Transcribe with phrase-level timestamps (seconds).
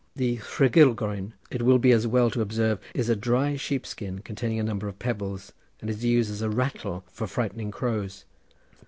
[0.15, 4.59] The Rhugylgroen, it will be as well to observe, is a dry sheep skin containing
[4.59, 8.25] a number of pebbles, and is used as a rattle for frightening crows.